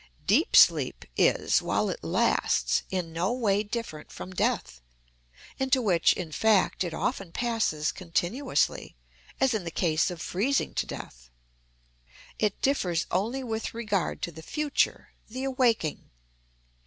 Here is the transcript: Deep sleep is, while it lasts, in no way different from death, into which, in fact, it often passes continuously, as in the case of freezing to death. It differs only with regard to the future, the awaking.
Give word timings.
Deep 0.25 0.55
sleep 0.55 1.05
is, 1.15 1.61
while 1.61 1.87
it 1.87 2.03
lasts, 2.03 2.81
in 2.89 3.13
no 3.13 3.31
way 3.31 3.61
different 3.61 4.11
from 4.11 4.33
death, 4.33 4.81
into 5.59 5.79
which, 5.79 6.13
in 6.13 6.31
fact, 6.31 6.83
it 6.83 6.91
often 6.91 7.31
passes 7.31 7.91
continuously, 7.91 8.95
as 9.39 9.53
in 9.53 9.63
the 9.63 9.69
case 9.69 10.09
of 10.09 10.19
freezing 10.19 10.73
to 10.73 10.87
death. 10.87 11.29
It 12.39 12.63
differs 12.63 13.05
only 13.11 13.43
with 13.43 13.75
regard 13.75 14.23
to 14.23 14.31
the 14.31 14.41
future, 14.41 15.13
the 15.29 15.43
awaking. 15.43 16.09